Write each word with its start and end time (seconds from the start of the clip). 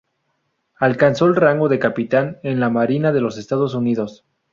Alcanzó 0.79 1.27
el 1.27 1.35
rango 1.35 1.69
de 1.69 1.77
Capitán 1.77 2.39
en 2.41 2.59
la 2.59 2.71
Marina 2.71 3.11
de 3.11 3.21
los 3.21 3.37
Estados 3.37 3.75
Unidos. 3.75 4.25